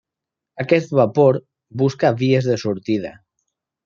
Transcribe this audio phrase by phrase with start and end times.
[0.61, 1.37] Aquest vapor
[1.81, 3.13] busca vies de sortida.